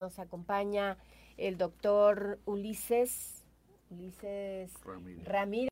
Nos 0.00 0.18
acompaña 0.18 0.96
el 1.36 1.58
doctor 1.58 2.40
Ulises, 2.46 3.44
Ulises 3.90 4.72
Ramírez. 5.24 5.68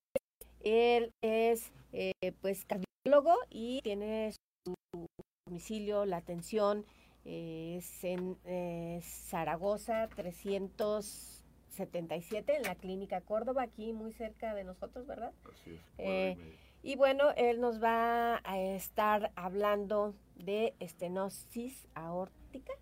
Él 0.61 1.15
es 1.23 1.73
eh, 1.95 2.13
pues 2.43 2.67
cardiólogo 2.67 3.35
y 3.49 3.81
tiene 3.81 4.35
su 4.67 4.75
domicilio, 5.47 6.05
la 6.05 6.19
atención 6.19 6.85
eh, 7.25 7.77
es 7.79 8.05
en 8.05 8.37
eh, 8.45 9.01
Zaragoza 9.03 10.11
377 10.15 12.55
en 12.55 12.65
la 12.65 12.75
clínica 12.75 13.23
Córdoba, 13.23 13.63
aquí 13.63 13.95
muy 13.95 14.13
cerca 14.13 14.55
de 14.55 14.65
nosotros, 14.65 15.07
¿verdad? 15.07 15.33
Así 15.51 15.81
es. 15.97 16.37
y 16.83 16.97
bueno, 16.97 17.31
él 17.35 17.63
nos 17.63 17.83
va 17.83 18.43
a 18.45 18.61
estar 18.61 19.33
hablando 19.37 20.15
de 20.37 20.75
estenosis 20.81 21.89
aórtica. 21.95 22.75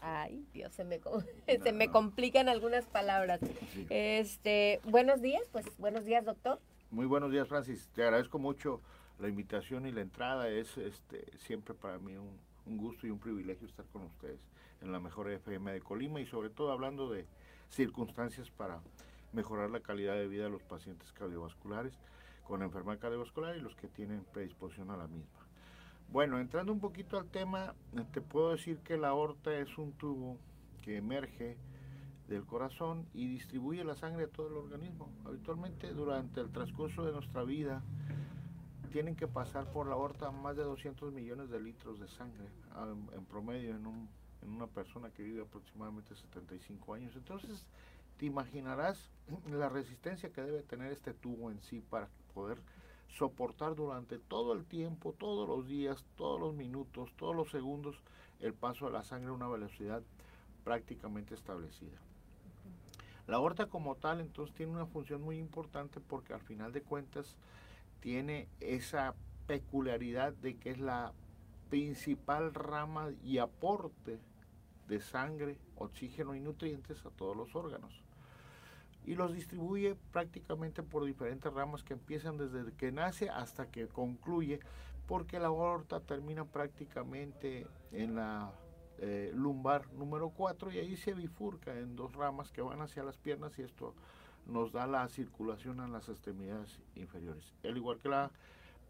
Ay, 0.00 0.46
Dios, 0.52 0.72
se 0.74 0.84
me, 0.84 1.00
se 1.62 1.72
me 1.72 1.90
complican 1.90 2.48
algunas 2.48 2.86
palabras. 2.86 3.40
Este, 3.88 4.80
buenos 4.84 5.20
días, 5.20 5.42
pues 5.52 5.66
buenos 5.78 6.04
días, 6.04 6.24
doctor. 6.24 6.58
Muy 6.90 7.06
buenos 7.06 7.30
días, 7.30 7.46
Francis. 7.48 7.88
Te 7.94 8.02
agradezco 8.02 8.38
mucho 8.38 8.80
la 9.18 9.28
invitación 9.28 9.86
y 9.86 9.92
la 9.92 10.00
entrada. 10.00 10.48
Es 10.48 10.76
este, 10.78 11.24
siempre 11.38 11.74
para 11.74 11.98
mí 11.98 12.16
un, 12.16 12.38
un 12.66 12.76
gusto 12.78 13.06
y 13.06 13.10
un 13.10 13.18
privilegio 13.18 13.66
estar 13.66 13.84
con 13.86 14.02
ustedes 14.02 14.40
en 14.80 14.92
la 14.92 15.00
mejor 15.00 15.30
FM 15.30 15.72
de 15.72 15.80
Colima 15.80 16.20
y 16.20 16.26
sobre 16.26 16.50
todo 16.50 16.72
hablando 16.72 17.10
de 17.10 17.26
circunstancias 17.68 18.50
para 18.50 18.80
mejorar 19.32 19.70
la 19.70 19.80
calidad 19.80 20.14
de 20.14 20.26
vida 20.26 20.44
de 20.44 20.50
los 20.50 20.62
pacientes 20.62 21.12
cardiovasculares 21.12 21.98
con 22.44 22.62
enfermedad 22.62 22.98
cardiovascular 22.98 23.56
y 23.56 23.60
los 23.60 23.76
que 23.76 23.86
tienen 23.86 24.24
predisposición 24.32 24.90
a 24.90 24.96
la 24.96 25.06
misma. 25.06 25.39
Bueno, 26.12 26.40
entrando 26.40 26.72
un 26.72 26.80
poquito 26.80 27.18
al 27.18 27.28
tema, 27.28 27.72
te 28.12 28.20
puedo 28.20 28.50
decir 28.50 28.78
que 28.78 28.96
la 28.96 29.08
aorta 29.08 29.56
es 29.56 29.78
un 29.78 29.92
tubo 29.92 30.38
que 30.82 30.96
emerge 30.96 31.56
del 32.26 32.44
corazón 32.44 33.06
y 33.14 33.28
distribuye 33.28 33.84
la 33.84 33.94
sangre 33.94 34.24
a 34.24 34.28
todo 34.28 34.48
el 34.48 34.56
organismo. 34.56 35.08
Habitualmente 35.24 35.92
durante 35.92 36.40
el 36.40 36.50
transcurso 36.50 37.04
de 37.04 37.12
nuestra 37.12 37.44
vida 37.44 37.84
tienen 38.90 39.14
que 39.14 39.28
pasar 39.28 39.70
por 39.70 39.86
la 39.86 39.94
aorta 39.94 40.32
más 40.32 40.56
de 40.56 40.64
200 40.64 41.12
millones 41.12 41.48
de 41.48 41.60
litros 41.60 42.00
de 42.00 42.08
sangre 42.08 42.48
en, 43.14 43.24
promedio 43.26 43.70
en, 43.70 43.86
en 44.42 44.48
una 44.48 44.66
persona 44.66 45.10
que 45.10 45.22
vive 45.22 45.42
aproximadamente 45.42 46.16
75 46.16 46.94
años. 46.94 47.14
Entonces, 47.14 47.64
te 48.16 48.26
imaginarás 48.26 49.12
la 49.48 49.68
resistencia 49.68 50.32
que 50.32 50.42
debe 50.42 50.64
tener 50.64 50.90
este 50.90 51.14
tubo 51.14 51.52
en 51.52 51.60
sí 51.60 51.80
para 51.88 52.08
poder 52.34 52.58
soportar 53.16 53.74
durante 53.74 54.18
todo 54.18 54.52
el 54.52 54.64
tiempo, 54.64 55.14
todos 55.18 55.48
los 55.48 55.66
días, 55.66 56.04
todos 56.16 56.40
los 56.40 56.54
minutos, 56.54 57.10
todos 57.16 57.34
los 57.34 57.50
segundos, 57.50 57.96
el 58.40 58.54
paso 58.54 58.86
de 58.86 58.92
la 58.92 59.04
sangre 59.04 59.30
a 59.30 59.34
una 59.34 59.48
velocidad 59.48 60.02
prácticamente 60.64 61.34
establecida. 61.34 61.98
La 63.26 63.36
aorta 63.36 63.66
como 63.66 63.96
tal 63.96 64.20
entonces 64.20 64.54
tiene 64.54 64.72
una 64.72 64.86
función 64.86 65.22
muy 65.22 65.38
importante 65.38 66.00
porque 66.00 66.32
al 66.32 66.40
final 66.40 66.72
de 66.72 66.82
cuentas 66.82 67.36
tiene 68.00 68.48
esa 68.60 69.14
peculiaridad 69.46 70.32
de 70.32 70.56
que 70.56 70.70
es 70.70 70.78
la 70.78 71.12
principal 71.68 72.54
rama 72.54 73.10
y 73.22 73.38
aporte 73.38 74.18
de 74.88 75.00
sangre, 75.00 75.58
oxígeno 75.76 76.34
y 76.34 76.40
nutrientes 76.40 77.04
a 77.06 77.10
todos 77.10 77.36
los 77.36 77.54
órganos 77.54 78.02
y 79.04 79.14
los 79.14 79.32
distribuye 79.32 79.96
prácticamente 80.12 80.82
por 80.82 81.04
diferentes 81.04 81.52
ramas 81.52 81.82
que 81.82 81.94
empiezan 81.94 82.36
desde 82.36 82.72
que 82.72 82.92
nace 82.92 83.30
hasta 83.30 83.70
que 83.70 83.88
concluye, 83.88 84.60
porque 85.06 85.38
la 85.38 85.48
aorta 85.48 86.00
termina 86.00 86.44
prácticamente 86.44 87.66
en 87.92 88.14
la 88.14 88.52
eh, 88.98 89.32
lumbar 89.34 89.90
número 89.94 90.30
4 90.30 90.72
y 90.72 90.78
ahí 90.78 90.96
se 90.96 91.14
bifurca 91.14 91.74
en 91.74 91.96
dos 91.96 92.12
ramas 92.14 92.52
que 92.52 92.60
van 92.60 92.82
hacia 92.82 93.02
las 93.02 93.16
piernas 93.16 93.58
y 93.58 93.62
esto 93.62 93.94
nos 94.46 94.72
da 94.72 94.86
la 94.86 95.08
circulación 95.08 95.80
en 95.80 95.92
las 95.92 96.08
extremidades 96.08 96.80
inferiores. 96.94 97.54
Al 97.64 97.76
igual 97.76 97.98
que 97.98 98.08
la 98.08 98.30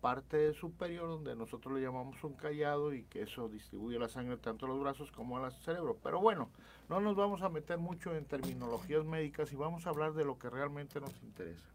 parte 0.01 0.53
superior 0.55 1.09
donde 1.09 1.37
nosotros 1.37 1.75
le 1.75 1.83
llamamos 1.83 2.23
un 2.25 2.35
callado 2.35 2.95
y 2.95 3.05
que 3.05 3.23
eso 3.23 3.49
distribuye 3.49 3.99
la 3.99 4.09
sangre 4.09 4.37
tanto 4.37 4.67
a 4.67 4.69
los 4.69 4.81
brazos 4.81 5.11
como 5.13 5.37
al 5.37 5.53
cerebro. 5.53 5.99
Pero 6.03 6.21
bueno, 6.21 6.51
no 6.89 7.01
nos 7.01 7.17
vamos 7.17 7.43
a 7.43 7.49
meter 7.49 7.79
mucho 7.79 8.15
en 8.15 8.25
terminologías 8.25 9.05
médicas 9.05 9.53
y 9.53 9.57
vamos 9.57 9.87
a 9.87 9.91
hablar 9.91 10.15
de 10.15 10.25
lo 10.25 10.39
que 10.39 10.51
realmente 10.51 11.01
nos 11.01 11.13
interesa. 11.23 11.67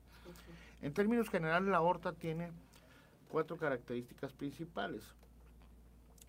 En 0.81 0.93
términos 0.93 1.29
generales, 1.29 1.69
la 1.69 1.77
aorta 1.77 2.13
tiene 2.13 2.51
cuatro 3.29 3.57
características 3.57 4.33
principales 4.33 5.03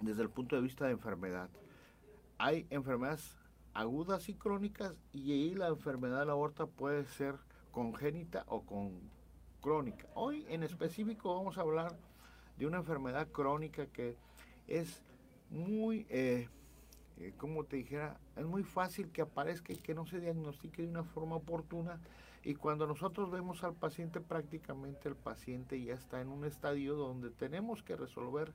desde 0.01 0.23
el 0.23 0.31
punto 0.31 0.57
de 0.57 0.63
vista 0.63 0.87
de 0.87 0.93
enfermedad. 0.93 1.49
Hay 2.39 2.67
enfermedades 2.71 3.37
agudas 3.75 4.29
y 4.29 4.35
crónicas 4.35 4.95
y 5.13 5.33
ahí 5.33 5.55
la 5.55 5.69
enfermedad 5.69 6.21
de 6.21 6.27
la 6.27 6.33
aorta 6.33 6.67
puede 6.67 7.05
ser 7.07 7.37
congénita 7.73 8.45
o 8.49 8.63
con 8.63 9.16
crónica. 9.67 10.07
Hoy 10.15 10.47
en 10.49 10.63
específico 10.63 11.35
vamos 11.35 11.59
a 11.59 11.63
hablar 11.63 11.99
de 12.57 12.69
una 12.69 12.77
enfermedad 12.77 13.27
crónica 13.33 13.87
que 13.87 14.15
es 14.69 15.03
muy, 15.51 16.07
eh, 16.09 16.49
eh, 17.19 17.33
como 17.37 17.65
te 17.65 17.79
dijera, 17.79 18.17
es 18.37 18.45
muy 18.47 18.63
fácil 18.63 19.11
que 19.11 19.23
aparezca 19.23 19.73
y 19.73 19.79
que 19.79 19.93
no 19.93 20.07
se 20.07 20.21
diagnostique 20.21 20.83
de 20.83 20.89
una 20.89 21.03
forma 21.03 21.35
oportuna. 21.35 21.99
Y 22.45 22.55
cuando 22.55 22.87
nosotros 22.87 23.29
vemos 23.33 23.65
al 23.65 23.75
paciente, 23.75 24.21
prácticamente 24.21 25.09
el 25.09 25.17
paciente 25.17 25.83
ya 25.83 25.95
está 25.95 26.21
en 26.21 26.29
un 26.29 26.45
estadio 26.45 26.95
donde 26.95 27.31
tenemos 27.31 27.83
que 27.83 27.97
resolver 27.97 28.53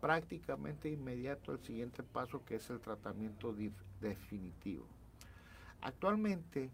prácticamente 0.00 0.88
inmediato 0.88 1.50
el 1.50 1.64
siguiente 1.64 2.04
paso 2.04 2.44
que 2.44 2.54
es 2.54 2.70
el 2.70 2.78
tratamiento 2.78 3.52
definitivo. 4.00 4.86
Actualmente 5.80 6.70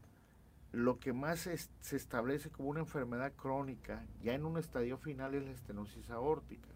lo 0.75 0.99
que 0.99 1.13
más 1.13 1.49
se 1.81 1.97
establece 1.97 2.51
como 2.51 2.69
una 2.69 2.81
enfermedad 2.81 3.33
crónica, 3.35 4.05
ya 4.23 4.35
en 4.35 4.45
un 4.45 4.59
estadio 4.59 4.99
final, 4.99 5.35
es 5.35 5.45
la 5.45 5.53
estenosis 5.53 6.11
aórtica. 6.11 6.69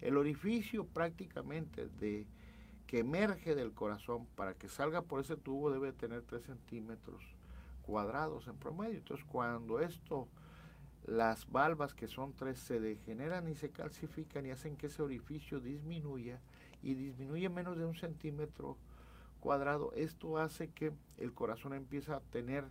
El 0.00 0.16
orificio 0.16 0.84
prácticamente 0.84 1.88
de 2.00 2.26
que 2.88 3.00
emerge 3.00 3.54
del 3.54 3.72
corazón 3.72 4.26
para 4.34 4.54
que 4.54 4.68
salga 4.68 5.02
por 5.02 5.20
ese 5.20 5.36
tubo 5.36 5.70
debe 5.70 5.92
tener 5.92 6.22
3 6.22 6.42
centímetros 6.42 7.22
cuadrados 7.82 8.48
en 8.48 8.56
promedio. 8.56 8.98
Entonces 8.98 9.24
cuando 9.26 9.78
esto, 9.78 10.26
las 11.04 11.48
valvas 11.48 11.94
que 11.94 12.08
son 12.08 12.32
3 12.32 12.58
se 12.58 12.80
degeneran 12.80 13.48
y 13.48 13.54
se 13.54 13.70
calcifican 13.70 14.44
y 14.46 14.50
hacen 14.50 14.76
que 14.76 14.88
ese 14.88 15.02
orificio 15.02 15.60
disminuya 15.60 16.40
y 16.82 16.94
disminuye 16.94 17.48
menos 17.48 17.78
de 17.78 17.84
un 17.84 17.94
centímetro 17.94 18.76
cuadrado, 19.38 19.92
esto 19.94 20.38
hace 20.38 20.68
que 20.68 20.92
el 21.16 21.32
corazón 21.32 21.74
empiece 21.74 22.12
a 22.12 22.18
tener 22.18 22.64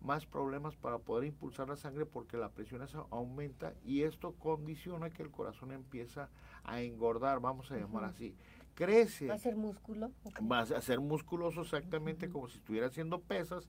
más 0.00 0.26
problemas 0.26 0.76
para 0.76 0.98
poder 0.98 1.24
impulsar 1.24 1.68
la 1.68 1.76
sangre 1.76 2.06
porque 2.06 2.36
la 2.36 2.50
presión 2.50 2.86
aumenta 3.10 3.74
y 3.84 4.02
esto 4.02 4.34
condiciona 4.34 5.10
que 5.10 5.22
el 5.22 5.30
corazón 5.30 5.72
empieza 5.72 6.28
a 6.64 6.80
engordar, 6.80 7.40
vamos 7.40 7.70
a 7.70 7.76
llamar 7.76 8.04
así. 8.04 8.36
Crece. 8.74 9.26
¿Va 9.26 9.34
a 9.34 9.38
ser 9.38 9.56
músculo? 9.56 10.12
Va 10.40 10.60
a 10.60 10.80
ser 10.80 11.00
musculoso 11.00 11.62
exactamente 11.62 12.28
como 12.28 12.48
si 12.48 12.58
estuviera 12.58 12.86
haciendo 12.86 13.20
pesas, 13.20 13.68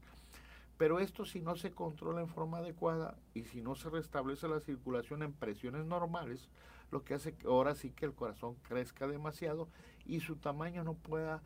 pero 0.77 0.99
esto 0.99 1.25
si 1.25 1.41
no 1.41 1.55
se 1.55 1.71
controla 1.71 2.21
en 2.21 2.27
forma 2.27 2.59
adecuada 2.59 3.17
y 3.33 3.43
si 3.43 3.61
no 3.61 3.75
se 3.75 3.89
restablece 3.89 4.47
la 4.47 4.59
circulación 4.59 5.23
en 5.23 5.33
presiones 5.33 5.85
normales, 5.85 6.49
lo 6.91 7.03
que 7.03 7.15
hace 7.15 7.33
que 7.33 7.47
ahora 7.47 7.75
sí 7.75 7.91
que 7.91 8.05
el 8.05 8.13
corazón 8.13 8.55
crezca 8.63 9.07
demasiado 9.07 9.67
y 10.05 10.19
su 10.21 10.35
tamaño 10.35 10.83
no 10.83 10.93
pueda 10.93 11.41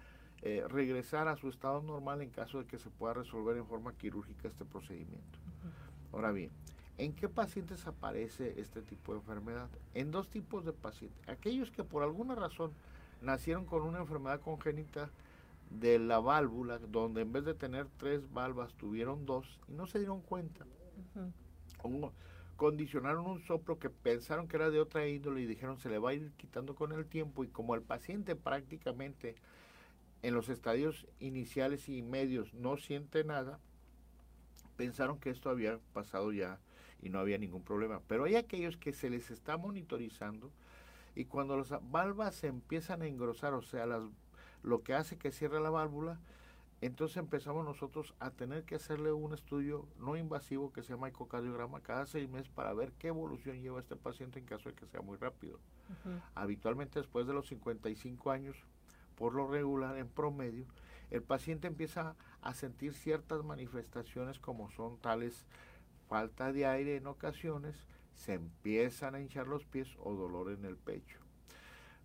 eh, 0.45 0.65
regresar 0.67 1.29
a 1.29 1.37
su 1.37 1.47
estado 1.47 1.81
normal 1.81 2.21
en 2.21 2.29
caso 2.29 2.59
de 2.59 2.65
que 2.65 2.77
se 2.77 2.89
pueda 2.89 3.13
resolver 3.13 3.55
en 3.55 3.65
forma 3.65 3.93
quirúrgica 3.93 4.49
este 4.49 4.65
procedimiento. 4.65 5.39
Ahora 6.11 6.33
bien, 6.33 6.51
¿en 6.97 7.13
qué 7.13 7.29
pacientes 7.29 7.87
aparece 7.87 8.59
este 8.59 8.81
tipo 8.81 9.13
de 9.13 9.19
enfermedad? 9.19 9.69
En 9.93 10.11
dos 10.11 10.29
tipos 10.29 10.65
de 10.65 10.73
pacientes. 10.73 11.29
Aquellos 11.29 11.71
que 11.71 11.85
por 11.85 12.03
alguna 12.03 12.35
razón 12.35 12.73
nacieron 13.21 13.65
con 13.65 13.83
una 13.83 13.99
enfermedad 13.99 14.41
congénita 14.41 15.09
de 15.69 15.97
la 15.97 16.19
válvula, 16.19 16.77
donde 16.77 17.21
en 17.21 17.31
vez 17.31 17.45
de 17.45 17.53
tener 17.53 17.87
tres 17.97 18.29
valvas 18.33 18.73
tuvieron 18.73 19.25
dos 19.25 19.61
y 19.69 19.71
no 19.71 19.87
se 19.87 19.99
dieron 19.99 20.21
cuenta. 20.21 20.65
condicionaron 22.57 23.25
un 23.25 23.39
soplo 23.39 23.79
que 23.79 23.89
pensaron 23.89 24.47
que 24.47 24.57
era 24.57 24.69
de 24.69 24.79
otra 24.79 25.07
índole 25.07 25.41
y 25.41 25.45
dijeron 25.45 25.79
se 25.79 25.89
le 25.89 25.99
va 25.99 26.11
a 26.11 26.13
ir 26.13 26.31
quitando 26.37 26.75
con 26.75 26.91
el 26.91 27.05
tiempo 27.05 27.43
y 27.43 27.47
como 27.47 27.75
el 27.75 27.81
paciente 27.81 28.35
prácticamente 28.35 29.35
en 30.23 30.33
los 30.33 30.49
estadios 30.49 31.05
iniciales 31.19 31.89
y 31.89 32.01
medios 32.01 32.53
no 32.53 32.77
siente 32.77 33.23
nada, 33.23 33.59
pensaron 34.77 35.19
que 35.19 35.29
esto 35.29 35.49
había 35.49 35.79
pasado 35.93 36.31
ya 36.31 36.59
y 37.01 37.09
no 37.09 37.19
había 37.19 37.37
ningún 37.37 37.63
problema. 37.63 38.01
Pero 38.07 38.23
hay 38.23 38.35
aquellos 38.35 38.77
que 38.77 38.93
se 38.93 39.09
les 39.09 39.29
está 39.29 39.57
monitorizando 39.57 40.49
y 41.13 41.25
cuando 41.25 41.57
las 41.57 41.69
valvas 41.91 42.35
se 42.35 42.47
empiezan 42.47 43.01
a 43.01 43.07
engrosar, 43.07 43.53
o 43.53 43.61
sea, 43.61 43.85
las, 43.85 44.03
lo 44.63 44.81
que 44.81 44.93
hace 44.93 45.17
que 45.17 45.31
cierre 45.31 45.59
la 45.59 45.69
válvula, 45.69 46.19
entonces 46.79 47.17
empezamos 47.17 47.65
nosotros 47.65 48.13
a 48.19 48.31
tener 48.31 48.63
que 48.63 48.75
hacerle 48.75 49.11
un 49.11 49.33
estudio 49.33 49.87
no 49.99 50.17
invasivo 50.17 50.71
que 50.71 50.83
se 50.83 50.93
llama 50.93 51.09
ecocardiograma 51.09 51.81
cada 51.81 52.05
seis 52.05 52.29
meses 52.29 52.49
para 52.49 52.73
ver 52.73 52.93
qué 52.93 53.09
evolución 53.09 53.61
lleva 53.61 53.79
este 53.79 53.95
paciente 53.95 54.39
en 54.39 54.45
caso 54.45 54.69
de 54.69 54.75
que 54.75 54.87
sea 54.87 55.01
muy 55.01 55.17
rápido. 55.17 55.59
Habitualmente 56.33 56.99
después 56.99 57.27
de 57.27 57.33
los 57.33 57.47
55 57.47 58.31
años 58.31 58.57
por 59.15 59.33
lo 59.33 59.47
regular, 59.47 59.97
en 59.97 60.07
promedio, 60.07 60.65
el 61.11 61.21
paciente 61.21 61.67
empieza 61.67 62.15
a 62.41 62.53
sentir 62.53 62.93
ciertas 62.93 63.43
manifestaciones 63.43 64.39
como 64.39 64.69
son 64.71 64.97
tales 64.99 65.45
falta 66.07 66.51
de 66.51 66.65
aire 66.65 66.97
en 66.97 67.07
ocasiones, 67.07 67.75
se 68.13 68.33
empiezan 68.33 69.15
a 69.15 69.21
hinchar 69.21 69.47
los 69.47 69.65
pies 69.65 69.87
o 69.99 70.13
dolor 70.13 70.51
en 70.51 70.65
el 70.65 70.77
pecho. 70.77 71.19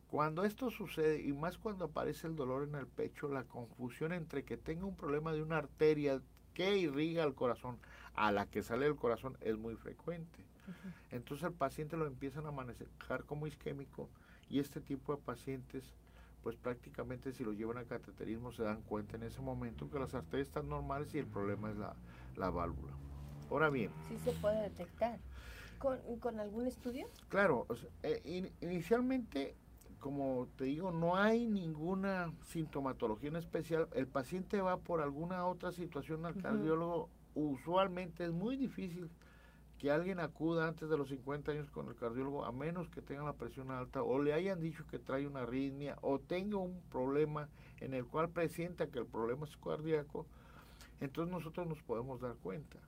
Cuando 0.09 0.45
esto 0.45 0.71
sucede, 0.71 1.21
y 1.21 1.35
más 1.35 1.59
cuando 1.59 1.85
aparece 1.85 2.27
el 2.27 2.37
dolor 2.37 2.67
en 2.67 2.75
el 2.75 2.87
pecho, 2.87 3.29
la 3.29 3.45
confusión 3.45 4.13
entre 4.13 4.45
que 4.45 4.57
tenga 4.57 4.87
un 4.87 4.97
problema 4.97 5.33
de 5.33 5.43
una 5.43 5.59
arteria 5.59 6.23
que 6.55 6.79
irriga 6.79 7.25
el 7.25 7.35
corazón 7.35 7.79
a 8.15 8.33
la 8.33 8.47
que 8.47 8.63
sale 8.63 8.87
el 8.87 8.97
corazón 8.97 9.37
es 9.41 9.59
muy 9.59 9.77
frecuente. 9.77 10.45
Entonces 11.11 11.47
el 11.47 11.53
paciente 11.53 11.97
lo 11.97 12.07
empiezan 12.07 12.47
a 12.47 12.51
manejar 12.51 13.25
como 13.25 13.47
isquémico 13.47 14.09
y 14.49 14.59
este 14.61 14.81
tipo 14.81 15.15
de 15.15 15.23
pacientes 15.23 15.85
pues 16.49 16.57
prácticamente 16.57 17.31
si 17.31 17.45
lo 17.45 17.53
llevan 17.53 17.77
a 17.77 17.85
cateterismo 17.85 18.53
se 18.53 18.63
dan 18.63 18.81
cuenta 18.81 19.17
en 19.17 19.25
ese 19.25 19.43
momento 19.43 19.91
que 19.91 19.99
las 19.99 20.15
arterias 20.15 20.49
están 20.49 20.67
normales 20.67 21.15
y 21.15 21.19
el 21.19 21.27
problema 21.27 21.71
es 21.71 21.77
la, 21.77 22.49
válvula. 22.49 22.95
Ahora 23.51 23.69
bien. 23.69 23.91
Sí 24.09 24.17
se 24.17 24.33
puede 24.33 24.63
detectar. 24.63 25.19
¿Con, 25.79 26.41
algún 26.41 26.67
estudio? 26.67 27.07
Claro, 27.29 27.67
eh, 28.03 28.51
inicialmente, 28.63 29.57
como 30.01 30.49
te 30.57 30.65
digo, 30.65 30.91
no 30.91 31.17
hay 31.17 31.47
ninguna 31.47 32.33
sintomatología 32.47 33.29
en 33.29 33.37
especial. 33.37 33.87
El 33.93 34.07
paciente 34.07 34.63
va 34.63 34.79
por 34.79 35.03
alguna 35.03 35.45
otra 35.45 35.71
situación 35.71 36.25
al 36.25 36.41
cardiólogo. 36.41 37.11
Usualmente 37.35 38.25
es 38.25 38.33
muy 38.33 38.57
difícil 38.57 39.11
que 39.79 39.91
alguien 39.93 40.19
acuda 40.19 40.67
antes 40.67 40.89
de 40.89 40.99
los 40.99 41.09
50 41.09 41.53
años 41.53 41.71
con 41.71 41.89
el 41.89 41.95
cardiólogo 41.95 42.45
a 42.45 42.51
menos 42.53 42.89
que 42.89 43.01
tenga 43.01 43.23
la 43.23 43.35
presión 43.35 43.71
alta 43.71 44.03
o 44.03 44.21
le 44.21 44.33
hayan 44.33 44.61
dicho 44.61 44.85
que 44.91 44.99
trae 44.99 45.27
una 45.27 45.43
arritmia 45.43 45.97
o 46.03 46.19
tenga 46.19 46.57
un 46.57 46.81
problema 46.91 47.49
en 47.81 47.95
el 47.95 48.05
cual 48.05 48.29
presienta 48.29 48.89
que 48.89 48.99
el 48.99 49.07
problema 49.07 49.47
es 49.47 49.57
cardíaco, 49.57 50.27
entonces 51.01 51.33
nosotros 51.33 51.67
nos 51.69 51.81
podemos 51.83 52.21
dar 52.21 52.35
cuenta. 52.43 52.79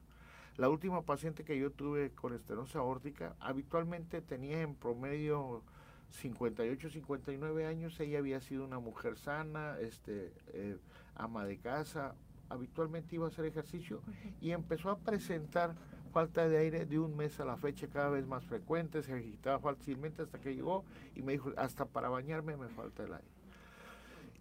La 0.56 0.68
última 0.68 1.02
paciente 1.02 1.44
que 1.44 1.58
yo 1.58 1.70
tuve 1.70 2.10
con 2.10 2.34
estenosis 2.34 2.76
aórtica 2.76 3.36
habitualmente 3.38 4.20
tenía 4.20 4.60
en 4.60 4.74
promedio 4.74 5.62
58, 6.10 6.90
59 6.90 7.66
años, 7.66 7.98
ella 8.00 8.18
había 8.18 8.40
sido 8.40 8.64
una 8.64 8.80
mujer 8.80 9.16
sana, 9.16 9.78
este, 9.80 10.32
eh, 10.48 10.76
ama 11.14 11.44
de 11.44 11.58
casa, 11.58 12.16
habitualmente 12.48 13.14
iba 13.14 13.26
a 13.26 13.28
hacer 13.28 13.44
ejercicio 13.44 14.02
y 14.40 14.50
empezó 14.50 14.90
a 14.90 14.98
presentar 14.98 15.76
falta 16.10 16.48
de 16.48 16.58
aire 16.58 16.86
de 16.86 16.98
un 16.98 17.16
mes 17.16 17.40
a 17.40 17.44
la 17.44 17.56
fecha 17.56 17.88
cada 17.88 18.10
vez 18.10 18.26
más 18.26 18.44
frecuente, 18.44 19.02
se 19.02 19.14
agitaba 19.14 19.58
fácilmente 19.58 20.22
hasta 20.22 20.40
que 20.40 20.54
llegó 20.54 20.84
y 21.14 21.22
me 21.22 21.32
dijo, 21.32 21.52
hasta 21.56 21.86
para 21.86 22.08
bañarme 22.08 22.56
me 22.56 22.68
falta 22.68 23.04
el 23.04 23.14
aire. 23.14 23.28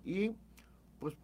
Y 0.03 0.35
pues 0.99 1.15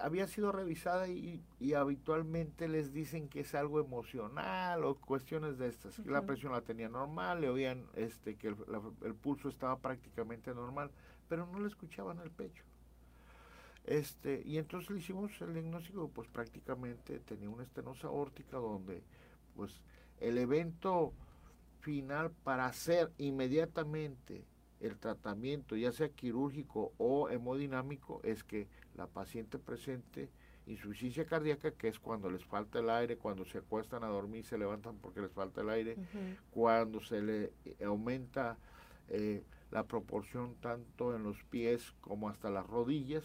había 0.00 0.26
sido 0.26 0.50
revisada 0.50 1.08
y, 1.08 1.42
habitualmente 1.74 2.68
les 2.68 2.92
dicen 2.92 3.28
que 3.28 3.40
es 3.40 3.54
algo 3.54 3.80
emocional 3.80 4.84
o 4.84 4.96
cuestiones 4.96 5.56
de 5.56 5.68
estas. 5.68 5.98
La 6.00 6.26
presión 6.26 6.52
la 6.52 6.62
tenía 6.62 6.88
normal, 6.88 7.40
le 7.40 7.48
oían 7.48 7.86
este, 7.94 8.34
que 8.34 8.48
el, 8.48 9.14
pulso 9.14 9.48
estaba 9.48 9.78
prácticamente 9.78 10.52
normal, 10.52 10.90
pero 11.28 11.46
no 11.46 11.60
le 11.60 11.68
escuchaban 11.68 12.18
el 12.18 12.30
pecho. 12.30 12.64
Este, 13.84 14.42
y 14.44 14.58
entonces 14.58 14.90
le 14.90 14.98
hicimos 14.98 15.40
el 15.40 15.54
diagnóstico, 15.54 16.08
pues 16.08 16.28
prácticamente 16.28 17.20
tenía 17.20 17.48
una 17.48 17.62
estenosa 17.62 18.08
aórtica 18.08 18.56
donde 18.58 19.02
pues 19.60 19.82
el 20.20 20.38
evento 20.38 21.12
final 21.80 22.30
para 22.30 22.64
hacer 22.64 23.12
inmediatamente 23.18 24.46
el 24.80 24.96
tratamiento, 24.96 25.76
ya 25.76 25.92
sea 25.92 26.08
quirúrgico 26.08 26.94
o 26.96 27.28
hemodinámico, 27.28 28.22
es 28.24 28.42
que 28.42 28.68
la 28.96 29.06
paciente 29.06 29.58
presente 29.58 30.30
insuficiencia 30.66 31.26
cardíaca, 31.26 31.72
que 31.72 31.88
es 31.88 31.98
cuando 31.98 32.30
les 32.30 32.42
falta 32.42 32.78
el 32.78 32.88
aire, 32.88 33.18
cuando 33.18 33.44
se 33.44 33.58
acuestan 33.58 34.02
a 34.02 34.06
dormir, 34.06 34.46
se 34.46 34.56
levantan 34.56 34.96
porque 34.96 35.20
les 35.20 35.30
falta 35.30 35.60
el 35.60 35.68
aire, 35.68 35.98
cuando 36.50 36.98
se 37.02 37.20
le 37.20 37.52
eh, 37.66 37.84
aumenta 37.84 38.56
eh, 39.08 39.44
la 39.70 39.84
proporción 39.84 40.54
tanto 40.62 41.14
en 41.14 41.22
los 41.22 41.44
pies 41.44 41.92
como 42.00 42.30
hasta 42.30 42.48
las 42.48 42.66
rodillas 42.66 43.24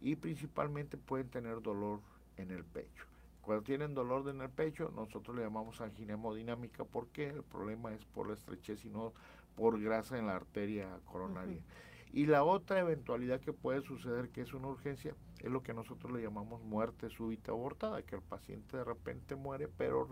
y 0.00 0.16
principalmente 0.16 0.96
pueden 0.96 1.28
tener 1.28 1.62
dolor 1.62 2.00
en 2.36 2.50
el 2.50 2.64
pecho. 2.64 3.09
Cuando 3.42 3.62
tienen 3.62 3.94
dolor 3.94 4.28
en 4.28 4.40
el 4.40 4.50
pecho, 4.50 4.92
nosotros 4.94 5.36
le 5.36 5.42
llamamos 5.42 5.80
angina 5.80 6.14
hemodinámica 6.14 6.84
porque 6.84 7.28
el 7.28 7.42
problema 7.42 7.92
es 7.92 8.04
por 8.04 8.28
la 8.28 8.34
estrechez 8.34 8.84
y 8.84 8.90
no 8.90 9.12
por 9.56 9.80
grasa 9.80 10.18
en 10.18 10.26
la 10.26 10.36
arteria 10.36 11.00
coronaria. 11.04 11.60
Y 12.12 12.26
la 12.26 12.42
otra 12.42 12.80
eventualidad 12.80 13.40
que 13.40 13.52
puede 13.52 13.82
suceder, 13.82 14.30
que 14.30 14.40
es 14.40 14.52
una 14.52 14.68
urgencia, 14.68 15.14
es 15.38 15.50
lo 15.50 15.62
que 15.62 15.72
nosotros 15.72 16.12
le 16.12 16.22
llamamos 16.22 16.60
muerte 16.62 17.08
súbita 17.08 17.52
abortada, 17.52 18.02
que 18.02 18.16
el 18.16 18.22
paciente 18.22 18.76
de 18.76 18.84
repente 18.84 19.36
muere, 19.36 19.68
pero 19.68 20.08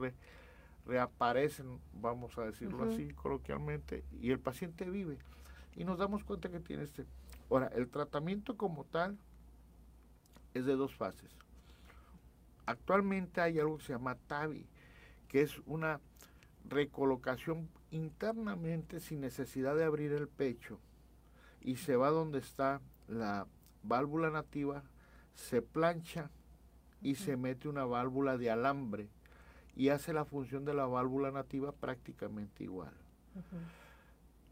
reaparecen, 0.87 1.81
vamos 1.93 2.39
a 2.39 2.45
decirlo 2.45 2.85
así 2.85 3.09
coloquialmente, 3.11 4.05
y 4.21 4.31
el 4.31 4.39
paciente 4.39 4.89
vive. 4.89 5.19
Y 5.75 5.85
nos 5.85 5.99
damos 5.99 6.25
cuenta 6.25 6.51
que 6.51 6.61
tiene 6.61 6.85
este... 6.85 7.05
Ahora, 7.51 7.67
el 7.69 7.89
tratamiento 7.89 8.57
como 8.57 8.85
tal 8.85 9.19
es 10.55 10.67
de 10.67 10.77
dos 10.77 10.95
fases. 10.95 11.37
Actualmente 12.69 13.41
hay 13.41 13.59
algo 13.59 13.79
que 13.79 13.85
se 13.85 13.95
llama 13.95 14.15
TAVI, 14.27 14.67
que 15.27 15.41
es 15.41 15.59
una 15.65 16.01
recolocación 16.69 17.67
internamente 17.91 19.01
sin 19.01 19.23
necesidad 19.23 19.75
de 19.75 19.85
abrir 19.85 20.13
el 20.13 20.29
pecho 20.29 20.79
y 21.63 21.77
se 21.77 21.97
va 21.97 22.11
donde 22.11 22.41
está 22.41 22.83
la 23.07 23.47
válvula 23.83 24.29
nativa, 24.29 24.83
se 25.35 25.63
plancha 25.63 26.29
y 27.01 27.15
se 27.15 27.39
mete 27.39 27.71
una 27.71 27.87
válvula 27.87 28.37
de 28.37 28.51
alambre 28.51 29.09
y 29.75 29.89
hace 29.89 30.13
la 30.13 30.27
función 30.27 30.67
de 30.67 30.75
la 30.75 30.85
válvula 30.85 31.31
nativa 31.31 31.73
prácticamente 31.73 32.65
igual. 32.65 32.93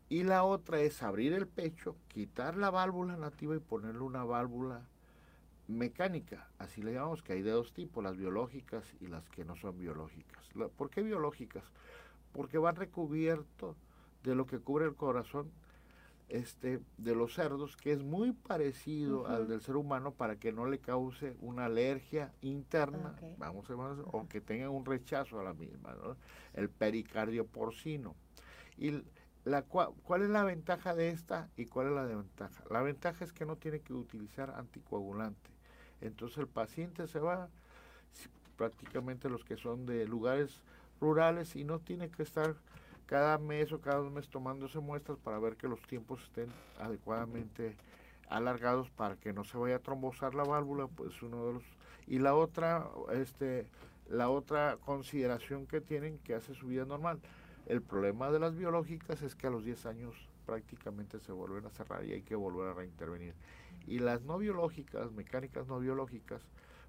Y 0.08 0.22
la 0.22 0.42
otra 0.42 0.80
es 0.80 1.02
abrir 1.02 1.34
el 1.34 1.46
pecho, 1.46 1.96
quitar 2.08 2.56
la 2.56 2.70
válvula 2.70 3.18
nativa 3.18 3.54
y 3.54 3.60
ponerle 3.60 4.00
una 4.00 4.24
válvula 4.24 4.88
mecánica, 5.68 6.48
así 6.58 6.82
le 6.82 6.92
llamamos, 6.92 7.22
que 7.22 7.32
hay 7.32 7.42
de 7.42 7.50
dos 7.50 7.72
tipos, 7.72 8.02
las 8.02 8.16
biológicas 8.16 8.84
y 9.00 9.06
las 9.06 9.28
que 9.28 9.44
no 9.44 9.56
son 9.56 9.78
biológicas. 9.78 10.48
¿Por 10.76 10.90
qué 10.90 11.02
biológicas? 11.02 11.64
Porque 12.32 12.58
van 12.58 12.76
recubierto 12.76 13.76
de 14.22 14.34
lo 14.34 14.46
que 14.46 14.58
cubre 14.58 14.84
el 14.84 14.94
corazón 14.94 15.50
este, 16.28 16.80
de 16.98 17.14
los 17.14 17.34
cerdos, 17.34 17.76
que 17.76 17.92
es 17.92 18.02
muy 18.02 18.32
parecido 18.32 19.26
al 19.28 19.46
del 19.46 19.60
ser 19.60 19.76
humano 19.76 20.12
para 20.12 20.36
que 20.36 20.52
no 20.52 20.66
le 20.66 20.80
cause 20.80 21.36
una 21.40 21.66
alergia 21.66 22.32
interna, 22.40 23.14
vamos 23.38 23.70
a 23.70 23.74
o 23.74 24.26
que 24.28 24.40
tenga 24.40 24.68
un 24.68 24.84
rechazo 24.84 25.38
a 25.38 25.44
la 25.44 25.54
misma, 25.54 25.96
el 26.54 26.68
pericardio 26.68 27.46
porcino. 27.46 28.16
Y 28.76 29.02
la, 29.44 29.62
¿Cuál 29.62 30.22
es 30.22 30.30
la 30.30 30.42
ventaja 30.42 30.94
de 30.94 31.10
esta 31.10 31.48
y 31.56 31.66
cuál 31.66 31.88
es 31.88 31.92
la 31.92 32.06
desventaja? 32.06 32.64
La 32.70 32.82
ventaja 32.82 33.24
es 33.24 33.32
que 33.32 33.46
no 33.46 33.56
tiene 33.56 33.80
que 33.80 33.92
utilizar 33.92 34.50
anticoagulante. 34.50 35.55
Entonces 36.00 36.38
el 36.38 36.46
paciente 36.46 37.06
se 37.06 37.18
va, 37.18 37.48
prácticamente 38.56 39.28
los 39.28 39.44
que 39.44 39.56
son 39.56 39.86
de 39.86 40.06
lugares 40.06 40.60
rurales, 41.00 41.56
y 41.56 41.64
no 41.64 41.78
tiene 41.78 42.10
que 42.10 42.22
estar 42.22 42.54
cada 43.06 43.38
mes 43.38 43.72
o 43.72 43.80
cada 43.80 44.02
mes 44.10 44.28
tomándose 44.28 44.80
muestras 44.80 45.18
para 45.18 45.38
ver 45.38 45.56
que 45.56 45.68
los 45.68 45.80
tiempos 45.82 46.22
estén 46.24 46.48
adecuadamente 46.80 47.76
alargados 48.28 48.90
para 48.90 49.16
que 49.16 49.32
no 49.32 49.44
se 49.44 49.56
vaya 49.56 49.76
a 49.76 49.80
trombosar 49.80 50.34
la 50.34 50.42
válvula, 50.42 50.88
pues 50.88 51.22
uno 51.22 51.46
de 51.46 51.52
los 51.54 51.62
y 52.08 52.18
la 52.18 52.34
otra 52.34 52.88
este 53.12 53.66
la 54.08 54.28
otra 54.30 54.76
consideración 54.84 55.66
que 55.66 55.80
tienen 55.80 56.18
que 56.18 56.34
hace 56.34 56.54
su 56.54 56.68
vida 56.68 56.84
normal. 56.84 57.20
El 57.66 57.82
problema 57.82 58.30
de 58.30 58.38
las 58.38 58.56
biológicas 58.56 59.22
es 59.22 59.34
que 59.34 59.48
a 59.48 59.50
los 59.50 59.64
10 59.64 59.86
años 59.86 60.14
prácticamente 60.44 61.18
se 61.18 61.32
vuelven 61.32 61.66
a 61.66 61.70
cerrar 61.70 62.04
y 62.04 62.12
hay 62.12 62.22
que 62.22 62.36
volver 62.36 62.68
a 62.68 62.74
reintervenir. 62.74 63.34
Y 63.86 63.98
las 63.98 64.22
no 64.22 64.38
biológicas, 64.38 65.12
mecánicas 65.12 65.66
no 65.66 65.78
biológicas, 65.78 66.42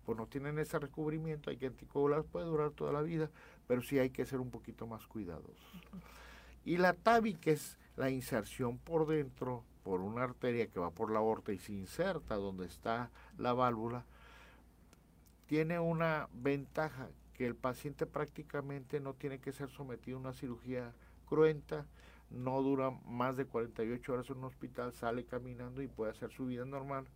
pues 0.05 0.17
no 0.17 0.27
tienen 0.27 0.57
ese 0.57 0.79
recubrimiento, 0.79 1.49
hay 1.49 1.57
que 1.57 1.67
anticoagular, 1.67 2.23
puede 2.23 2.45
durar 2.45 2.71
toda 2.71 2.93
la 2.93 3.01
vida, 3.01 3.29
pero 3.67 3.81
sí 3.81 3.99
hay 3.99 4.09
que 4.09 4.25
ser 4.25 4.39
un 4.39 4.49
poquito 4.49 4.87
más 4.87 5.05
cuidadosos. 5.05 5.83
Y 6.63 6.77
la 6.77 6.93
TAVI, 6.93 7.35
que 7.35 7.51
es 7.51 7.77
la 7.95 8.09
inserción 8.09 8.77
por 8.77 9.07
dentro, 9.07 9.63
por 9.83 10.01
una 10.01 10.23
arteria 10.23 10.67
que 10.67 10.79
va 10.79 10.91
por 10.91 11.11
la 11.11 11.19
aorta 11.19 11.53
y 11.53 11.59
se 11.59 11.73
inserta 11.73 12.35
donde 12.35 12.65
está 12.65 13.09
la 13.37 13.53
válvula, 13.53 14.05
tiene 15.47 15.79
una 15.79 16.27
ventaja 16.33 17.09
que 17.33 17.45
el 17.45 17.55
paciente 17.55 18.05
prácticamente 18.05 18.99
no 18.99 19.13
tiene 19.13 19.39
que 19.39 19.53
ser 19.53 19.69
sometido 19.69 20.17
a 20.17 20.21
una 20.21 20.33
cirugía 20.33 20.93
cruenta, 21.25 21.85
no 22.29 22.61
dura 22.61 22.91
más 23.05 23.37
de 23.37 23.45
48 23.45 24.13
horas 24.13 24.29
en 24.29 24.37
un 24.37 24.45
hospital, 24.45 24.93
sale 24.93 25.25
caminando 25.25 25.81
y 25.81 25.87
puede 25.87 26.11
hacer 26.11 26.31
su 26.31 26.45
vida 26.45 26.65
normal. 26.65 27.07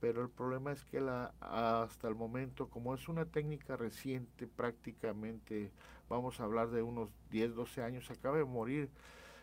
Pero 0.00 0.22
el 0.22 0.30
problema 0.30 0.70
es 0.72 0.84
que 0.84 1.00
la, 1.00 1.34
hasta 1.40 2.06
el 2.06 2.14
momento, 2.14 2.68
como 2.68 2.94
es 2.94 3.08
una 3.08 3.24
técnica 3.24 3.76
reciente, 3.76 4.46
prácticamente 4.46 5.72
vamos 6.08 6.40
a 6.40 6.44
hablar 6.44 6.70
de 6.70 6.82
unos 6.82 7.10
10, 7.30 7.54
12 7.56 7.82
años, 7.82 8.10
acaba 8.10 8.38
de 8.38 8.44
morir 8.44 8.90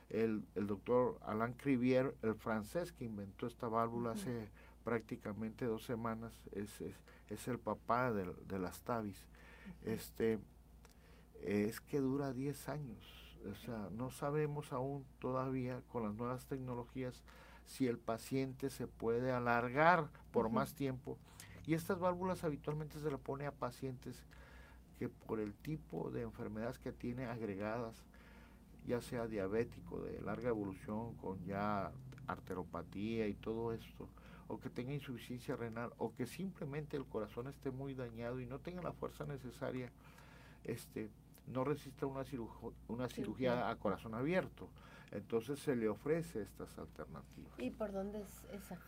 el, 0.09 0.45
doctor 0.55 1.17
Alain 1.23 1.53
Crivier, 1.53 2.15
el 2.21 2.35
francés 2.35 2.93
que 2.93 3.03
inventó 3.03 3.47
esta 3.47 3.67
válvula 3.67 4.11
hace 4.11 4.47
prácticamente 4.85 5.65
dos 5.65 5.83
semanas. 5.83 6.33
Es, 6.53 6.81
es 7.29 7.47
el 7.49 7.59
papá 7.59 8.13
de, 8.13 8.31
de 8.47 8.59
las 8.59 8.81
TAVIs, 8.81 9.27
este, 9.83 10.39
es 11.41 11.81
que 11.81 11.99
dura 11.99 12.31
10 12.31 12.69
años. 12.69 13.24
O 13.51 13.55
sea, 13.55 13.89
no 13.91 14.09
sabemos 14.09 14.71
aún 14.73 15.05
todavía 15.19 15.81
con 15.91 16.03
las 16.03 16.15
nuevas 16.15 16.45
tecnologías 16.45 17.23
si 17.65 17.87
el 17.87 17.97
paciente 17.97 18.69
se 18.69 18.87
puede 18.87 19.31
alargar 19.31 20.09
por 20.31 20.49
más 20.49 20.73
tiempo. 20.73 21.17
Y 21.65 21.73
estas 21.73 21.99
válvulas 21.99 22.43
habitualmente 22.43 22.99
se 22.99 23.09
le 23.09 23.17
pone 23.17 23.45
a 23.47 23.51
pacientes 23.51 24.23
que 24.99 25.09
por 25.09 25.39
el 25.39 25.53
tipo 25.53 26.11
de 26.11 26.21
enfermedades 26.21 26.79
que 26.79 26.91
tiene 26.91 27.25
agregadas, 27.25 27.95
ya 28.85 29.01
sea 29.01 29.27
diabético 29.27 30.01
de 30.01 30.21
larga 30.21 30.49
evolución 30.49 31.15
con 31.15 31.43
ya 31.45 31.91
arteropatía 32.27 33.27
y 33.27 33.33
todo 33.33 33.73
esto, 33.73 34.07
o 34.47 34.59
que 34.59 34.69
tenga 34.69 34.93
insuficiencia 34.93 35.55
renal, 35.55 35.91
o 35.97 36.13
que 36.13 36.27
simplemente 36.27 36.97
el 36.97 37.05
corazón 37.05 37.47
esté 37.47 37.71
muy 37.71 37.95
dañado 37.95 38.39
y 38.39 38.45
no 38.45 38.59
tenga 38.59 38.81
la 38.81 38.93
fuerza 38.93 39.25
necesaria, 39.25 39.91
este, 40.63 41.09
no 41.47 41.63
resista 41.63 42.05
una, 42.05 42.23
una 42.87 43.07
cirugía 43.07 43.69
a 43.69 43.75
corazón 43.75 44.15
abierto. 44.15 44.69
Entonces 45.11 45.59
se 45.59 45.75
le 45.75 45.87
ofrece 45.87 46.41
estas 46.41 46.77
alternativas. 46.77 47.53
¿Y 47.57 47.71
por 47.71 47.91
dónde 47.91 48.21
es 48.21 48.45
esa? 48.51 48.79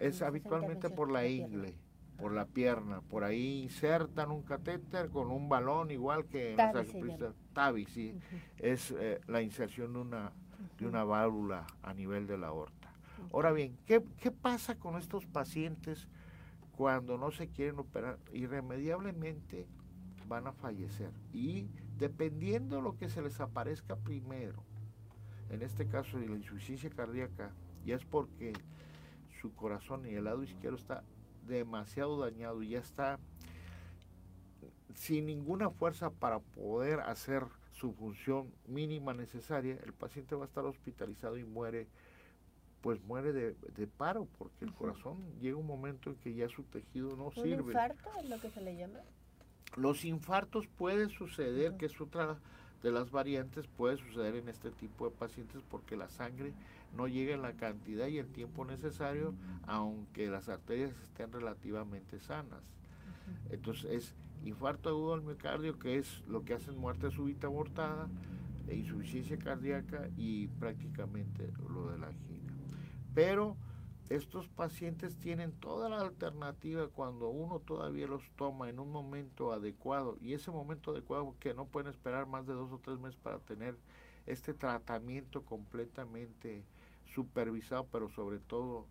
es 0.00 0.20
habitualmente 0.22 0.90
por 0.90 1.10
la 1.10 1.26
ingle, 1.26 1.74
por 2.18 2.32
la 2.32 2.46
pierna. 2.46 3.00
Por 3.02 3.22
ahí 3.24 3.62
insertan 3.62 4.30
un 4.30 4.42
catéter 4.42 5.10
con 5.10 5.30
un 5.30 5.48
balón 5.48 5.90
igual 5.90 6.26
que 6.26 6.52
en 6.52 6.56
las 6.56 6.88
TAVI, 7.52 7.86
sí. 7.86 8.18
Es 8.58 8.90
eh, 8.98 9.20
la 9.28 9.42
inserción 9.42 9.92
de 9.92 10.00
una, 10.00 10.32
de 10.78 10.86
una 10.86 11.04
válvula 11.04 11.66
a 11.82 11.94
nivel 11.94 12.26
de 12.26 12.38
la 12.38 12.48
aorta. 12.48 12.92
Ahora 13.32 13.52
bien, 13.52 13.76
¿qué, 13.86 14.02
¿qué 14.20 14.30
pasa 14.30 14.76
con 14.76 14.96
estos 14.96 15.26
pacientes 15.26 16.08
cuando 16.76 17.16
no 17.16 17.30
se 17.30 17.48
quieren 17.48 17.78
operar? 17.78 18.18
Irremediablemente 18.32 19.66
van 20.26 20.46
a 20.46 20.52
fallecer. 20.52 21.12
Y 21.32 21.68
dependiendo 21.98 22.76
de 22.76 22.82
lo 22.82 22.96
que 22.96 23.08
se 23.08 23.22
les 23.22 23.40
aparezca 23.40 23.96
primero, 23.96 24.62
en 25.50 25.62
este 25.62 25.86
caso 25.86 26.18
de 26.18 26.28
la 26.28 26.36
insuficiencia 26.36 26.90
cardíaca, 26.90 27.52
ya 27.84 27.96
es 27.96 28.04
porque 28.04 28.52
su 29.40 29.54
corazón 29.54 30.06
y 30.06 30.14
el 30.14 30.24
lado 30.24 30.42
izquierdo 30.42 30.76
está 30.76 31.04
demasiado 31.46 32.18
dañado 32.18 32.62
y 32.62 32.70
ya 32.70 32.80
está 32.80 33.18
sin 34.94 35.26
ninguna 35.26 35.70
fuerza 35.70 36.10
para 36.10 36.40
poder 36.40 37.00
hacer 37.00 37.44
su 37.72 37.92
función 37.92 38.52
mínima 38.66 39.12
necesaria, 39.12 39.78
el 39.84 39.92
paciente 39.92 40.34
va 40.34 40.44
a 40.44 40.46
estar 40.48 40.64
hospitalizado 40.64 41.36
y 41.36 41.44
muere, 41.44 41.86
pues 42.80 43.02
muere 43.02 43.32
de, 43.32 43.86
paro, 43.86 44.26
porque 44.38 44.64
el 44.64 44.72
corazón 44.72 45.18
llega 45.40 45.58
un 45.58 45.66
momento 45.66 46.10
en 46.10 46.16
que 46.16 46.34
ya 46.34 46.48
su 46.48 46.62
tejido 46.64 47.14
no 47.16 47.30
sirve. 47.30 47.60
¿Un 47.60 47.68
infarto 47.68 48.10
es 48.18 48.30
lo 48.30 48.40
que 48.40 48.50
se 48.50 48.62
le 48.62 48.76
llama? 48.76 49.00
Los 49.74 50.04
infartos 50.04 50.66
pueden 50.66 51.10
suceder, 51.10 51.76
que 51.76 51.86
es 51.86 52.00
otra 52.00 52.38
de 52.82 52.92
las 52.92 53.10
variantes 53.10 53.66
puede 53.66 53.96
suceder 53.96 54.36
en 54.36 54.48
este 54.48 54.70
tipo 54.70 55.08
de 55.08 55.16
pacientes 55.16 55.62
porque 55.68 55.96
la 55.96 56.08
sangre 56.08 56.52
no 56.96 57.08
llega 57.08 57.34
en 57.34 57.42
la 57.42 57.54
cantidad 57.54 58.06
y 58.06 58.18
el 58.18 58.28
tiempo 58.28 58.64
necesario, 58.64 59.34
aunque 59.66 60.28
las 60.28 60.48
arterias 60.48 60.92
estén 61.02 61.32
relativamente 61.32 62.20
sanas. 62.20 62.62
Entonces 63.50 63.90
es 63.90 64.14
infarto 64.44 64.88
agudo 64.88 65.14
al 65.14 65.22
miocardio, 65.22 65.78
que 65.78 65.98
es 65.98 66.22
lo 66.28 66.44
que 66.44 66.54
hacen 66.54 66.78
muerte 66.78 67.10
súbita 67.10 67.48
abortada, 67.48 68.08
e 68.68 68.76
insuficiencia 68.76 69.38
cardíaca 69.38 70.08
y 70.16 70.48
prácticamente 70.48 71.52
lo 71.68 71.90
de 71.90 71.98
la 71.98 72.08
angina. 72.08 72.52
Pero 73.14 73.56
estos 74.08 74.48
pacientes 74.48 75.16
tienen 75.16 75.52
toda 75.52 75.88
la 75.88 76.00
alternativa 76.00 76.88
cuando 76.88 77.28
uno 77.28 77.58
todavía 77.58 78.06
los 78.06 78.30
toma 78.36 78.68
en 78.68 78.78
un 78.78 78.90
momento 78.90 79.52
adecuado 79.52 80.16
y 80.20 80.32
ese 80.32 80.52
momento 80.52 80.92
adecuado 80.92 81.34
que 81.40 81.54
no 81.54 81.66
pueden 81.66 81.90
esperar 81.90 82.26
más 82.26 82.46
de 82.46 82.54
dos 82.54 82.72
o 82.72 82.78
tres 82.78 83.00
meses 83.00 83.16
para 83.16 83.40
tener 83.40 83.76
este 84.26 84.54
tratamiento 84.54 85.44
completamente 85.44 86.64
supervisado, 87.04 87.86
pero 87.90 88.08
sobre 88.08 88.38
todo 88.38 88.86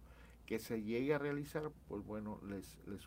que 0.45 0.59
se 0.59 0.83
llegue 0.83 1.13
a 1.13 1.17
realizar, 1.17 1.71
pues 1.87 2.03
bueno, 2.05 2.39
les, 2.47 2.77
les 2.85 3.01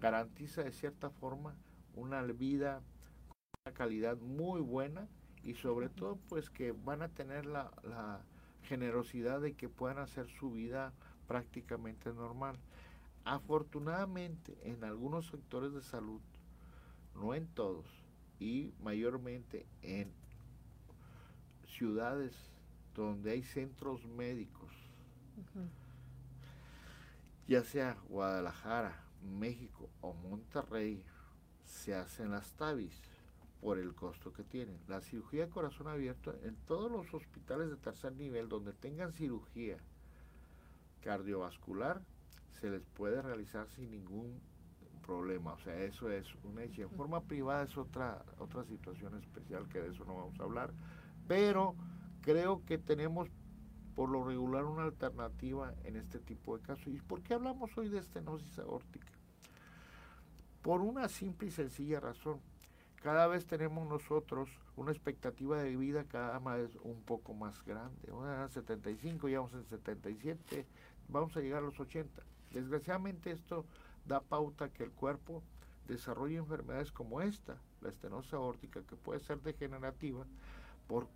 garantiza 0.00 0.62
de 0.62 0.72
cierta 0.72 1.10
forma 1.10 1.56
una 1.94 2.22
vida 2.22 2.82
con 3.28 3.36
una 3.66 3.74
calidad 3.74 4.16
muy 4.18 4.60
buena 4.60 5.08
y 5.42 5.54
sobre 5.54 5.88
todo 5.88 6.18
pues 6.28 6.50
que 6.50 6.72
van 6.72 7.02
a 7.02 7.08
tener 7.08 7.46
la 7.46 8.24
generosidad 8.64 9.40
de 9.40 9.54
que 9.54 9.68
puedan 9.68 9.98
hacer 9.98 10.28
su 10.28 10.52
vida 10.52 10.92
prácticamente 11.26 12.12
normal. 12.12 12.56
Afortunadamente, 13.24 14.58
en 14.62 14.84
algunos 14.84 15.28
sectores 15.28 15.72
de 15.72 15.82
salud, 15.82 16.20
no 17.14 17.34
en 17.34 17.46
todos, 17.46 17.86
y 18.38 18.74
mayormente 18.82 19.66
en 19.82 20.12
ciudades 21.66 22.34
donde 22.94 23.32
hay 23.32 23.42
centros 23.42 24.04
médicos, 24.06 24.70
ya 27.46 27.62
sea 27.64 27.96
Guadalajara, 28.08 29.04
México 29.22 29.88
o 30.00 30.12
Monterrey, 30.12 31.02
se 31.64 31.94
hacen 31.94 32.30
las 32.30 32.52
TAVIS 32.52 33.00
por 33.64 33.78
el 33.78 33.94
costo 33.94 34.30
que 34.30 34.44
tienen. 34.44 34.78
La 34.88 35.00
cirugía 35.00 35.46
de 35.46 35.50
corazón 35.50 35.88
abierto 35.88 36.34
en 36.42 36.54
todos 36.66 36.92
los 36.92 37.14
hospitales 37.14 37.70
de 37.70 37.76
tercer 37.76 38.12
nivel 38.12 38.46
donde 38.46 38.74
tengan 38.74 39.14
cirugía 39.14 39.78
cardiovascular 41.00 42.02
se 42.60 42.68
les 42.68 42.82
puede 42.84 43.22
realizar 43.22 43.66
sin 43.70 43.90
ningún 43.90 44.38
problema. 45.06 45.54
O 45.54 45.58
sea, 45.60 45.82
eso 45.82 46.10
es 46.10 46.26
una 46.44 46.62
hecha. 46.62 46.82
En 46.82 46.90
forma 46.90 47.22
privada 47.22 47.62
es 47.64 47.74
otra, 47.78 48.22
otra 48.38 48.64
situación 48.64 49.14
especial 49.14 49.66
que 49.68 49.80
de 49.80 49.92
eso 49.92 50.04
no 50.04 50.14
vamos 50.14 50.38
a 50.38 50.42
hablar. 50.42 50.70
Pero 51.26 51.74
creo 52.20 52.62
que 52.66 52.76
tenemos 52.76 53.30
por 53.94 54.10
lo 54.10 54.24
regular 54.24 54.66
una 54.66 54.82
alternativa 54.82 55.72
en 55.84 55.96
este 55.96 56.18
tipo 56.18 56.58
de 56.58 56.62
casos. 56.62 56.88
¿Y 56.88 57.00
por 57.00 57.22
qué 57.22 57.32
hablamos 57.32 57.70
hoy 57.78 57.88
de 57.88 58.00
estenosis 58.00 58.58
aórtica? 58.58 59.12
Por 60.60 60.82
una 60.82 61.08
simple 61.08 61.48
y 61.48 61.50
sencilla 61.50 61.98
razón 61.98 62.40
cada 63.04 63.26
vez 63.26 63.44
tenemos 63.44 63.86
nosotros 63.86 64.48
una 64.76 64.90
expectativa 64.90 65.62
de 65.62 65.76
vida 65.76 66.04
cada 66.04 66.38
vez 66.38 66.74
un 66.82 67.02
poco 67.02 67.34
más 67.34 67.62
grande. 67.62 68.10
Una 68.10 68.48
75, 68.48 69.28
ya 69.28 69.40
vamos 69.40 69.52
en 69.52 69.66
77, 69.66 70.64
vamos 71.08 71.36
a 71.36 71.40
llegar 71.40 71.58
a 71.58 71.66
los 71.66 71.78
80. 71.78 72.22
Desgraciadamente 72.50 73.30
esto 73.30 73.66
da 74.06 74.22
pauta 74.22 74.70
que 74.70 74.84
el 74.84 74.90
cuerpo 74.90 75.42
desarrolle 75.86 76.38
enfermedades 76.38 76.92
como 76.92 77.20
esta, 77.20 77.58
la 77.82 77.90
estenosis 77.90 78.32
aórtica, 78.32 78.80
que 78.88 78.96
puede 78.96 79.20
ser 79.20 79.38
degenerativa, 79.42 80.24
por 80.88 81.06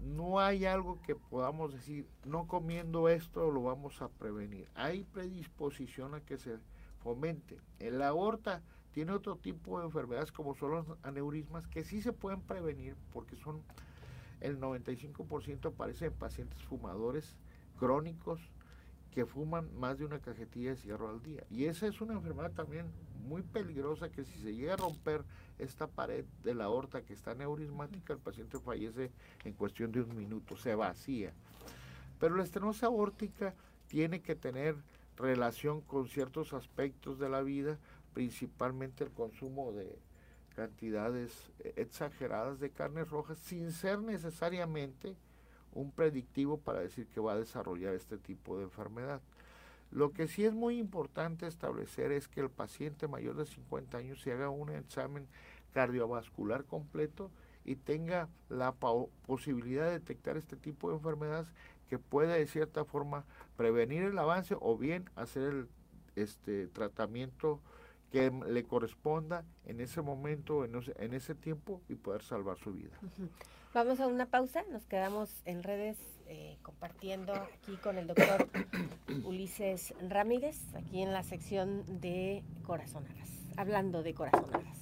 no 0.00 0.40
hay 0.40 0.64
algo 0.64 1.00
que 1.02 1.14
podamos 1.14 1.72
decir, 1.72 2.04
no 2.24 2.48
comiendo 2.48 3.08
esto 3.08 3.52
lo 3.52 3.62
vamos 3.62 4.02
a 4.02 4.08
prevenir. 4.08 4.68
Hay 4.74 5.04
predisposición 5.04 6.16
a 6.16 6.20
que 6.20 6.36
se 6.36 6.58
fomente. 7.04 7.60
En 7.78 8.00
la 8.00 8.08
aorta 8.08 8.60
tiene 8.98 9.12
otro 9.12 9.36
tipo 9.36 9.78
de 9.78 9.86
enfermedades 9.86 10.32
como 10.32 10.56
son 10.56 10.72
los 10.72 10.86
aneurismas 11.04 11.68
que 11.68 11.84
sí 11.84 12.02
se 12.02 12.12
pueden 12.12 12.40
prevenir 12.40 12.96
porque 13.12 13.36
son 13.36 13.62
el 14.40 14.58
95% 14.58 15.66
aparecen 15.66 16.08
en 16.08 16.18
pacientes 16.18 16.60
fumadores 16.64 17.36
crónicos 17.78 18.40
que 19.12 19.24
fuman 19.24 19.72
más 19.78 19.98
de 19.98 20.04
una 20.04 20.18
cajetilla 20.18 20.70
de 20.70 20.76
cigarro 20.78 21.10
al 21.10 21.22
día. 21.22 21.44
Y 21.48 21.66
esa 21.66 21.86
es 21.86 22.00
una 22.00 22.14
enfermedad 22.14 22.50
también 22.50 22.86
muy 23.24 23.42
peligrosa 23.42 24.10
que 24.10 24.24
si 24.24 24.36
se 24.40 24.52
llega 24.52 24.74
a 24.74 24.78
romper 24.78 25.22
esta 25.60 25.86
pared 25.86 26.24
de 26.42 26.54
la 26.56 26.64
aorta 26.64 27.02
que 27.02 27.12
está 27.12 27.36
neurismática, 27.36 28.12
el 28.12 28.18
paciente 28.18 28.58
fallece 28.58 29.12
en 29.44 29.52
cuestión 29.52 29.92
de 29.92 30.00
un 30.00 30.16
minuto, 30.16 30.56
se 30.56 30.74
vacía. 30.74 31.32
Pero 32.18 32.34
la 32.34 32.42
estenosis 32.42 32.82
aórtica 32.82 33.54
tiene 33.86 34.22
que 34.22 34.34
tener 34.34 34.74
relación 35.18 35.80
con 35.82 36.08
ciertos 36.08 36.52
aspectos 36.52 37.18
de 37.18 37.28
la 37.28 37.42
vida, 37.42 37.78
principalmente 38.14 39.04
el 39.04 39.10
consumo 39.10 39.72
de 39.72 39.98
cantidades 40.54 41.52
exageradas 41.76 42.58
de 42.58 42.70
carnes 42.70 43.08
rojas 43.10 43.38
sin 43.38 43.70
ser 43.72 44.00
necesariamente 44.00 45.16
un 45.72 45.92
predictivo 45.92 46.58
para 46.58 46.80
decir 46.80 47.06
que 47.06 47.20
va 47.20 47.32
a 47.32 47.38
desarrollar 47.38 47.94
este 47.94 48.18
tipo 48.18 48.58
de 48.58 48.64
enfermedad. 48.64 49.20
Lo 49.90 50.12
que 50.12 50.26
sí 50.26 50.44
es 50.44 50.52
muy 50.52 50.78
importante 50.78 51.46
establecer 51.46 52.12
es 52.12 52.28
que 52.28 52.40
el 52.40 52.50
paciente 52.50 53.08
mayor 53.08 53.36
de 53.36 53.46
50 53.46 53.96
años 53.98 54.20
se 54.20 54.32
haga 54.32 54.50
un 54.50 54.70
examen 54.70 55.26
cardiovascular 55.72 56.64
completo 56.64 57.30
y 57.64 57.76
tenga 57.76 58.28
la 58.48 58.72
posibilidad 59.26 59.86
de 59.86 59.92
detectar 59.92 60.36
este 60.36 60.56
tipo 60.56 60.90
de 60.90 60.96
enfermedades 60.96 61.48
que 61.88 61.98
pueda 61.98 62.34
de 62.34 62.46
cierta 62.46 62.84
forma 62.84 63.24
prevenir 63.56 64.02
el 64.02 64.18
avance 64.18 64.56
o 64.58 64.76
bien 64.76 65.08
hacer 65.16 65.42
el 65.44 65.68
este, 66.16 66.66
tratamiento 66.68 67.60
que 68.10 68.30
le 68.30 68.64
corresponda 68.64 69.44
en 69.64 69.80
ese 69.80 70.02
momento, 70.02 70.64
en 70.64 70.74
ese, 70.76 70.94
en 70.98 71.14
ese 71.14 71.34
tiempo 71.34 71.82
y 71.88 71.94
poder 71.94 72.22
salvar 72.22 72.58
su 72.58 72.72
vida. 72.72 72.98
Vamos 73.74 74.00
a 74.00 74.06
una 74.06 74.26
pausa, 74.26 74.64
nos 74.70 74.86
quedamos 74.86 75.42
en 75.44 75.62
redes 75.62 75.98
eh, 76.26 76.58
compartiendo 76.62 77.34
aquí 77.34 77.76
con 77.82 77.98
el 77.98 78.06
doctor 78.06 78.48
Ulises 79.24 79.94
Ramírez, 80.08 80.58
aquí 80.74 81.02
en 81.02 81.12
la 81.12 81.22
sección 81.22 81.84
de 82.00 82.42
corazonadas, 82.66 83.30
hablando 83.56 84.02
de 84.02 84.14
corazonadas. 84.14 84.78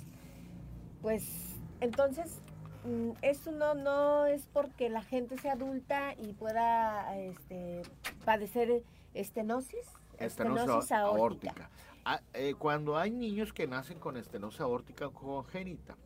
Pues 1.03 1.57
entonces, 1.81 2.41
mm, 2.85 3.11
esto 3.23 3.51
no, 3.51 3.75
no 3.75 4.27
es 4.27 4.47
porque 4.53 4.89
la 4.89 5.03
gente 5.03 5.37
sea 5.37 5.53
adulta 5.53 6.15
y 6.15 6.33
pueda 6.33 7.17
este, 7.19 7.83
padecer 8.25 8.83
estenosis, 9.15 9.87
estenosis, 10.19 10.93
aórtica. 10.93 11.71
Ah, 12.09 12.21
eh, 12.35 12.55
cuando 12.57 12.97
hay 12.97 13.11
niños 13.11 13.53
que 13.53 13.67
nacen 13.67 13.99
con 13.99 14.17
estenosis 14.17 14.61
aórtica 14.61 15.09
congénita, 15.09 15.97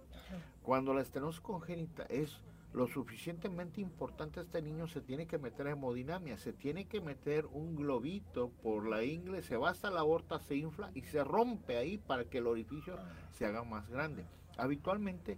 cuando 0.62 0.95
la 0.95 1.02
estenosis 1.02 1.42
congénita 1.42 2.04
es 2.04 2.38
lo 2.73 2.87
suficientemente 2.87 3.83
importante, 3.83 4.40
este 4.40 4.62
niño 4.62 4.87
se 4.87 5.02
tiene 5.02 5.26
que 5.26 5.37
meter 5.37 5.66
a 5.66 5.73
hemodinamia, 5.73 6.38
se 6.38 6.54
tiene 6.54 6.87
que 6.87 7.02
meter 7.02 7.45
un 7.52 7.76
globito 7.76 8.49
por 8.62 8.88
la 8.88 9.04
ingle, 9.04 9.42
se 9.42 9.59
va 9.59 9.69
hasta 9.69 9.90
la 9.90 10.00
aorta, 10.00 10.38
se 10.38 10.57
infla 10.57 10.90
y 10.95 11.02
se 11.02 11.23
rompe 11.23 11.76
ahí 11.76 11.99
para 11.99 12.25
que 12.25 12.38
el 12.38 12.47
orificio 12.47 12.97
se 13.33 13.45
haga 13.45 13.62
más 13.62 13.87
grande. 13.90 14.25
Habitualmente, 14.57 15.37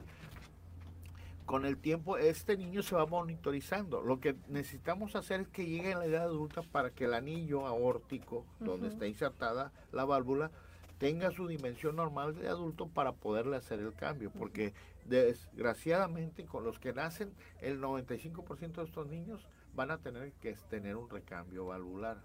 con 1.52 1.66
el 1.66 1.76
tiempo, 1.76 2.16
este 2.16 2.56
niño 2.56 2.82
se 2.82 2.94
va 2.94 3.04
monitorizando. 3.04 4.00
Lo 4.00 4.20
que 4.20 4.34
necesitamos 4.48 5.14
hacer 5.16 5.42
es 5.42 5.48
que 5.48 5.66
llegue 5.66 5.92
a 5.92 5.98
la 5.98 6.06
edad 6.06 6.22
adulta 6.22 6.62
para 6.62 6.88
que 6.88 7.04
el 7.04 7.12
anillo 7.12 7.66
aórtico, 7.66 8.46
donde 8.58 8.88
está 8.88 9.06
insertada 9.06 9.70
la 9.92 10.06
válvula, 10.06 10.50
tenga 10.96 11.30
su 11.30 11.46
dimensión 11.46 11.96
normal 11.96 12.34
de 12.36 12.48
adulto 12.48 12.88
para 12.88 13.12
poderle 13.12 13.58
hacer 13.58 13.80
el 13.80 13.92
cambio, 13.92 14.30
porque 14.30 14.72
desgraciadamente 15.04 16.46
con 16.46 16.64
los 16.64 16.78
que 16.78 16.94
nacen, 16.94 17.34
el 17.60 17.82
95% 17.82 18.72
de 18.76 18.84
estos 18.84 19.06
niños 19.08 19.46
van 19.74 19.90
a 19.90 19.98
tener 19.98 20.32
que 20.40 20.54
tener 20.70 20.96
un 20.96 21.10
recambio 21.10 21.66
valvular. 21.66 22.16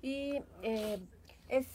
Y 0.00 0.40
eh, 0.62 1.02
es 1.48 1.66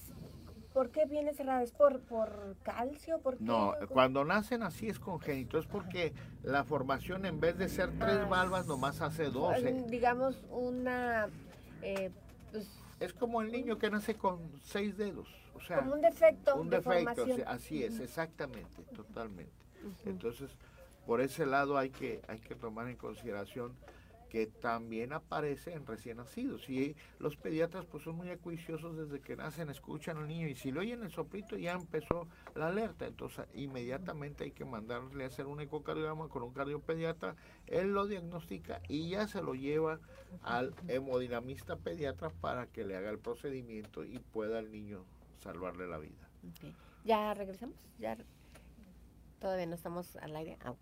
¿Por 0.78 0.92
qué 0.92 1.06
viene 1.06 1.34
cerrado? 1.34 1.64
¿Es 1.64 1.72
por, 1.72 2.02
por 2.02 2.56
calcio? 2.62 3.18
¿Por 3.18 3.42
No, 3.42 3.74
cuando 3.90 4.24
nacen 4.24 4.62
así 4.62 4.88
es 4.88 5.00
congénito, 5.00 5.58
es 5.58 5.66
porque 5.66 6.14
la 6.44 6.64
formación 6.64 7.26
en 7.26 7.40
vez 7.40 7.58
de 7.58 7.68
ser 7.68 7.90
tres 7.98 8.20
ah, 8.22 8.28
valvas 8.30 8.68
nomás 8.68 9.02
hace 9.02 9.32
dos. 9.32 9.56
Digamos 9.88 10.40
una... 10.52 11.30
Eh, 11.82 12.12
pues, 12.52 12.70
es 13.00 13.12
como 13.12 13.42
el 13.42 13.52
niño 13.52 13.80
que 13.80 13.90
nace 13.90 14.14
con 14.14 14.52
seis 14.62 14.96
dedos. 14.98 15.28
O 15.56 15.62
sea, 15.62 15.80
como 15.80 15.96
un 15.96 16.02
defecto. 16.02 16.56
Un 16.56 16.70
defecto, 16.70 17.26
así 17.48 17.84
es, 17.84 18.00
exactamente, 18.00 18.84
totalmente. 18.96 19.52
Entonces, 20.06 20.52
por 21.08 21.22
ese 21.22 21.48
lado 21.48 21.80
hay 21.80 21.90
que, 21.90 22.22
hay 22.28 22.38
que 22.38 22.54
tomar 22.54 22.88
en 22.88 22.98
consideración 22.98 23.74
que 24.30 24.48
también 24.48 25.14
aparece 25.14 25.74
en 25.74 25.86
recién 25.86 26.18
nacidos. 26.18 26.70
Y 26.70 26.96
los 27.20 27.36
pediatras 27.36 27.86
pues 27.86 28.04
son 28.04 28.16
muy 28.16 28.30
acuiciosos 28.30 28.98
desde 28.98 29.22
que 29.22 29.36
nacen, 29.36 29.70
escuchan 29.70 30.18
al 30.18 30.28
niño 30.28 30.48
y 30.48 30.56
si 30.56 30.72
lo 30.72 30.82
oyen 30.82 31.04
el 31.04 31.12
soplito 31.12 31.58
ya 31.58 31.74
empezó 31.74 32.28
la 32.56 32.68
alerta. 32.68 33.06
Entonces 33.06 33.46
inmediatamente 33.54 34.44
hay 34.44 34.52
que 34.52 34.66
mandarle 34.66 35.24
a 35.24 35.28
hacer 35.28 35.48
un 35.48 35.62
ecocardiograma 35.62 36.28
con 36.30 36.44
un 36.44 36.54
cardiopediatra, 36.54 37.36
él 37.66 37.94
lo 37.94 38.08
diagnostica 38.08 38.82
y 38.88 39.10
ya 39.10 39.28
se 39.28 39.42
lo 39.42 39.56
lleva 39.56 40.00
al 40.44 40.74
hemodinamista 40.88 41.78
pediatra 41.78 42.30
para 42.30 42.68
que 42.68 42.86
le 42.86 42.96
haga 42.96 43.10
el 43.10 43.20
procedimiento 43.20 44.04
y 44.04 44.20
pueda 44.20 44.60
el 44.60 44.72
niño 44.72 45.06
salvarle 45.38 45.88
la 45.88 45.98
vida. 45.98 46.30
¿Ya 47.04 47.34
regresamos? 47.34 47.76
¿Ya 48.00 48.18
Todavía 49.40 49.68
no 49.68 49.76
estamos 49.76 50.16
al 50.18 50.36
aire. 50.36 50.58
Ah, 50.66 50.74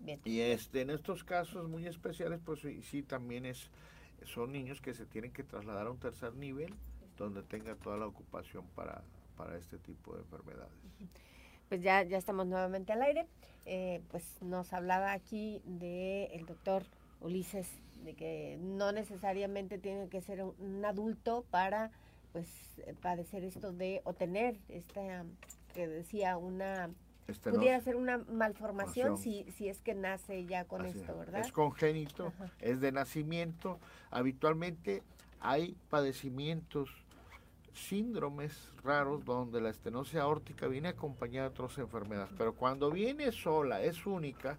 Bien. 0.00 0.20
Y 0.24 0.40
este, 0.40 0.82
en 0.82 0.90
estos 0.90 1.24
casos 1.24 1.68
muy 1.68 1.86
especiales, 1.86 2.40
pues 2.44 2.60
sí, 2.60 3.02
también 3.02 3.46
es, 3.46 3.70
son 4.24 4.52
niños 4.52 4.80
que 4.80 4.94
se 4.94 5.06
tienen 5.06 5.32
que 5.32 5.44
trasladar 5.44 5.86
a 5.86 5.90
un 5.90 5.98
tercer 5.98 6.34
nivel 6.34 6.74
donde 7.16 7.42
tenga 7.42 7.74
toda 7.76 7.96
la 7.98 8.06
ocupación 8.06 8.64
para, 8.74 9.02
para 9.36 9.56
este 9.56 9.78
tipo 9.78 10.14
de 10.14 10.20
enfermedades. 10.20 10.72
Pues 11.68 11.82
ya, 11.82 12.02
ya 12.02 12.18
estamos 12.18 12.46
nuevamente 12.46 12.92
al 12.92 13.02
aire. 13.02 13.26
Eh, 13.66 14.00
pues 14.10 14.24
nos 14.42 14.72
hablaba 14.72 15.12
aquí 15.12 15.60
del 15.64 16.30
el 16.32 16.46
doctor 16.46 16.82
Ulises, 17.20 17.68
de 18.04 18.14
que 18.14 18.58
no 18.60 18.90
necesariamente 18.92 19.78
tiene 19.78 20.08
que 20.08 20.22
ser 20.22 20.42
un, 20.42 20.84
adulto 20.84 21.44
para 21.50 21.90
pues 22.32 22.48
padecer 23.02 23.44
esto 23.44 23.72
de, 23.72 24.00
o 24.04 24.14
tener 24.14 24.56
esta, 24.68 25.24
que 25.74 25.86
decía, 25.86 26.36
una 26.38 26.90
este, 27.30 27.50
pudiera 27.50 27.80
ser 27.80 27.96
una 27.96 28.18
malformación 28.18 29.16
si, 29.16 29.44
si 29.52 29.68
es 29.68 29.80
que 29.80 29.94
nace 29.94 30.44
ya 30.46 30.64
con 30.64 30.84
esto, 30.86 31.16
¿verdad? 31.16 31.40
Es 31.40 31.52
congénito, 31.52 32.32
es 32.60 32.80
de 32.80 32.92
nacimiento. 32.92 33.78
Habitualmente 34.10 35.02
hay 35.40 35.76
padecimientos 35.88 36.90
síndromes 37.72 38.70
raros 38.82 39.24
donde 39.24 39.60
la 39.60 39.70
estenosis 39.70 40.16
aórtica 40.16 40.66
viene 40.66 40.88
acompañada 40.88 41.48
de 41.48 41.54
otras 41.54 41.78
enfermedades, 41.78 42.32
pero 42.36 42.54
cuando 42.54 42.90
viene 42.90 43.30
sola, 43.32 43.82
es 43.82 44.06
única, 44.06 44.58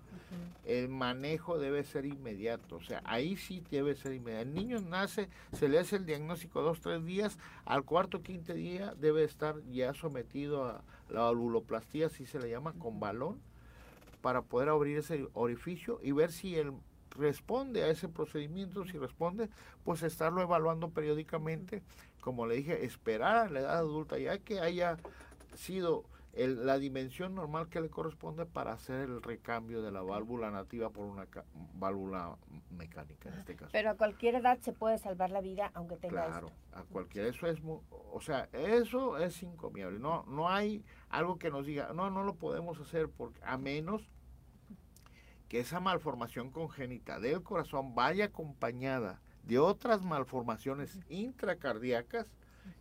el 0.65 0.89
manejo 0.89 1.59
debe 1.59 1.83
ser 1.83 2.05
inmediato, 2.05 2.77
o 2.77 2.81
sea, 2.81 3.01
ahí 3.03 3.35
sí 3.35 3.63
debe 3.69 3.95
ser 3.95 4.13
inmediato. 4.13 4.49
El 4.49 4.53
niño 4.53 4.81
nace, 4.81 5.29
se 5.53 5.67
le 5.67 5.79
hace 5.79 5.97
el 5.97 6.05
diagnóstico 6.05 6.61
dos, 6.61 6.79
tres 6.81 7.03
días, 7.05 7.37
al 7.65 7.83
cuarto, 7.83 8.17
o 8.17 8.21
quinto 8.21 8.53
día 8.53 8.93
debe 8.95 9.23
estar 9.23 9.55
ya 9.71 9.93
sometido 9.93 10.65
a 10.65 10.83
la 11.11 11.21
valvuloplastía, 11.21 12.07
así 12.07 12.25
se 12.25 12.39
le 12.39 12.49
llama, 12.49 12.73
con 12.73 12.99
balón, 12.99 13.39
para 14.21 14.41
poder 14.41 14.69
abrir 14.69 14.97
ese 14.97 15.27
orificio 15.33 15.99
y 16.01 16.11
ver 16.11 16.31
si 16.31 16.55
él 16.55 16.73
responde 17.17 17.83
a 17.83 17.89
ese 17.89 18.07
procedimiento, 18.07 18.85
si 18.85 18.97
responde, 18.97 19.49
pues 19.83 20.01
estarlo 20.03 20.41
evaluando 20.41 20.89
periódicamente 20.89 21.83
como 22.21 22.45
le 22.45 22.55
dije, 22.55 22.85
esperar 22.85 23.35
a 23.35 23.49
la 23.49 23.59
edad 23.59 23.77
adulta, 23.77 24.17
ya 24.17 24.37
que 24.37 24.61
haya 24.61 24.97
sido 25.55 26.05
la 26.33 26.77
dimensión 26.77 27.35
normal 27.35 27.67
que 27.67 27.81
le 27.81 27.89
corresponde 27.89 28.45
para 28.45 28.71
hacer 28.71 29.01
el 29.01 29.21
recambio 29.21 29.81
de 29.81 29.91
la 29.91 30.01
válvula 30.01 30.49
nativa 30.49 30.89
por 30.89 31.05
una 31.05 31.27
válvula 31.73 32.37
mecánica 32.69 33.27
en 33.27 33.39
este 33.39 33.57
caso. 33.57 33.71
Pero 33.73 33.89
a 33.89 33.95
cualquier 33.95 34.35
edad 34.35 34.57
se 34.59 34.71
puede 34.71 34.97
salvar 34.97 35.29
la 35.29 35.41
vida 35.41 35.71
aunque 35.73 35.97
tenga 35.97 36.27
Claro, 36.27 36.49
a 36.71 36.83
cualquier 36.83 37.25
eso 37.25 37.47
es 37.47 37.59
o 37.65 38.21
sea, 38.21 38.47
eso 38.53 39.17
es 39.17 39.43
incomiable. 39.43 39.99
No 39.99 40.23
no 40.25 40.47
hay 40.47 40.85
algo 41.11 41.37
que 41.37 41.51
nos 41.51 41.65
diga, 41.65 41.91
no 41.93 42.09
no 42.09 42.23
lo 42.23 42.35
podemos 42.35 42.79
hacer 42.79 43.09
porque 43.09 43.39
a 43.43 43.57
menos 43.57 44.09
que 45.47 45.59
esa 45.59 45.79
malformación 45.79 46.49
congénita 46.49 47.19
del 47.19 47.43
corazón 47.43 47.93
vaya 47.93 48.25
acompañada 48.25 49.21
de 49.43 49.59
otras 49.59 50.01
malformaciones 50.03 50.99
intracardíacas 51.09 52.27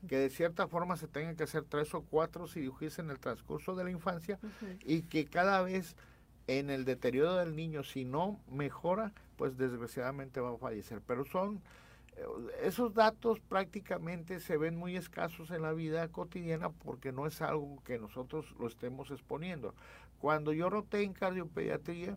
que 0.08 0.18
de 0.18 0.30
cierta 0.30 0.68
forma 0.68 0.96
se 0.96 1.08
tengan 1.08 1.36
que 1.36 1.44
hacer 1.44 1.64
tres 1.64 1.94
o 1.94 2.02
cuatro 2.02 2.46
cirugías 2.46 2.98
en 2.98 3.10
el 3.10 3.18
transcurso 3.18 3.74
de 3.74 3.84
la 3.84 3.90
infancia 3.90 4.38
y 4.84 5.02
que 5.02 5.26
cada 5.26 5.62
vez 5.62 5.96
en 6.46 6.70
el 6.70 6.84
deterioro 6.84 7.36
del 7.36 7.54
niño, 7.54 7.84
si 7.84 8.04
no 8.04 8.40
mejora, 8.50 9.12
pues 9.36 9.56
desgraciadamente 9.56 10.40
va 10.40 10.52
a 10.52 10.58
fallecer. 10.58 11.00
Pero 11.06 11.24
son 11.24 11.62
esos 12.62 12.94
datos 12.94 13.40
prácticamente 13.40 14.40
se 14.40 14.56
ven 14.56 14.76
muy 14.76 14.96
escasos 14.96 15.50
en 15.50 15.62
la 15.62 15.72
vida 15.72 16.08
cotidiana 16.08 16.70
porque 16.70 17.12
no 17.12 17.26
es 17.26 17.40
algo 17.42 17.82
que 17.84 17.98
nosotros 17.98 18.54
lo 18.58 18.66
estemos 18.66 19.10
exponiendo. 19.10 19.74
Cuando 20.18 20.52
yo 20.52 20.68
roté 20.68 21.02
en 21.02 21.12
cardiopediatría, 21.12 22.16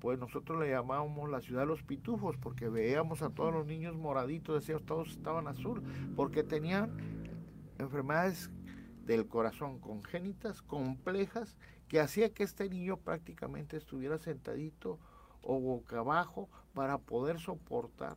pues 0.00 0.18
nosotros 0.18 0.60
le 0.60 0.70
llamábamos 0.70 1.30
la 1.30 1.40
ciudad 1.40 1.62
de 1.62 1.66
los 1.66 1.82
pitufos, 1.82 2.36
porque 2.36 2.68
veíamos 2.68 3.22
a 3.22 3.30
todos 3.30 3.54
los 3.54 3.66
niños 3.66 3.96
moraditos, 3.96 4.60
decíamos, 4.60 4.84
todos 4.84 5.10
estaban 5.12 5.48
azul, 5.48 5.82
porque 6.14 6.42
tenían 6.42 6.90
enfermedades 7.78 8.50
del 9.06 9.26
corazón 9.26 9.78
congénitas, 9.78 10.62
complejas, 10.62 11.56
que 11.88 12.00
hacía 12.00 12.32
que 12.34 12.42
este 12.42 12.68
niño 12.68 12.96
prácticamente 12.98 13.76
estuviera 13.76 14.18
sentadito 14.18 14.98
o 15.42 15.60
boca 15.60 16.00
abajo 16.00 16.48
para 16.74 16.98
poder 16.98 17.38
soportar 17.38 18.16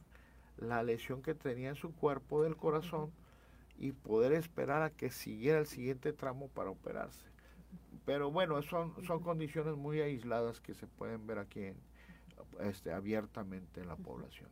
la 0.57 0.83
lesión 0.83 1.21
que 1.21 1.35
tenía 1.35 1.69
en 1.69 1.75
su 1.75 1.93
cuerpo 1.93 2.43
del 2.43 2.55
corazón 2.55 3.11
y 3.79 3.91
poder 3.91 4.33
esperar 4.33 4.81
a 4.81 4.89
que 4.89 5.09
siguiera 5.09 5.59
el 5.59 5.67
siguiente 5.67 6.13
tramo 6.13 6.47
para 6.47 6.69
operarse. 6.69 7.25
Pero 8.05 8.31
bueno, 8.31 8.61
son, 8.63 8.93
son 9.05 9.21
condiciones 9.21 9.75
muy 9.75 10.01
aisladas 10.01 10.59
que 10.59 10.73
se 10.73 10.87
pueden 10.87 11.27
ver 11.27 11.39
aquí 11.39 11.73
este, 12.61 12.91
abiertamente 12.91 13.81
en 13.81 13.87
la 13.87 13.95
población. 13.95 14.49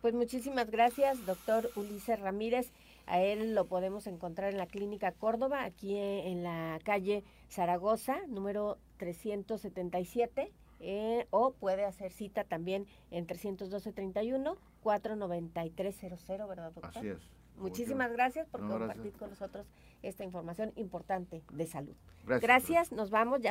Pues 0.00 0.14
muchísimas 0.14 0.70
gracias, 0.70 1.24
doctor 1.26 1.70
Ulises 1.74 2.20
Ramírez. 2.20 2.70
A 3.06 3.20
él 3.20 3.54
lo 3.54 3.66
podemos 3.66 4.06
encontrar 4.06 4.52
en 4.52 4.58
la 4.58 4.66
Clínica 4.66 5.12
Córdoba, 5.12 5.64
aquí 5.64 5.96
en 5.96 6.42
la 6.42 6.78
calle 6.84 7.24
Zaragoza, 7.48 8.18
número 8.28 8.78
377, 8.98 10.52
eh, 10.80 11.26
o 11.30 11.52
puede 11.52 11.84
hacer 11.84 12.12
cita 12.12 12.44
también 12.44 12.86
en 13.10 13.26
312-31, 13.26 14.56
49300, 14.88 16.48
¿verdad, 16.48 16.72
doctor? 16.72 16.96
Así 16.96 17.08
es. 17.08 17.18
Muchísimas 17.56 18.10
gracias 18.12 18.48
por 18.48 18.66
compartir 18.66 19.12
con 19.12 19.28
nosotros 19.28 19.66
esta 20.02 20.24
información 20.24 20.72
importante 20.76 21.42
de 21.52 21.66
salud. 21.66 21.94
Gracias. 22.24 22.42
Gracias, 22.42 22.92
nos 22.92 23.10
vamos. 23.10 23.40
Ya 23.40 23.46